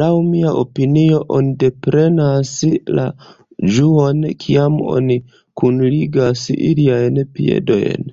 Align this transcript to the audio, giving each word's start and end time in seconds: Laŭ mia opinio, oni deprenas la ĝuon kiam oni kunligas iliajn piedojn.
Laŭ 0.00 0.08
mia 0.24 0.50
opinio, 0.62 1.20
oni 1.36 1.54
deprenas 1.62 2.50
la 2.98 3.06
ĝuon 3.78 4.20
kiam 4.44 4.78
oni 4.98 5.18
kunligas 5.62 6.44
iliajn 6.68 7.26
piedojn. 7.40 8.10